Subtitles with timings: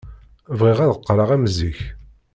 [0.59, 1.79] Bɣiɣ ad qqleɣ am zik.